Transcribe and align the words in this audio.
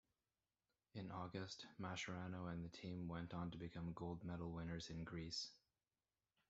In 0.95 1.11
August, 1.11 1.67
Mascherano 1.79 2.51
and 2.51 2.65
the 2.65 2.75
team 2.75 3.07
went 3.07 3.35
on 3.35 3.51
to 3.51 3.59
become 3.59 3.93
gold 3.93 4.23
medal-winners 4.23 4.89
in 4.89 5.03
Greece. 5.03 5.51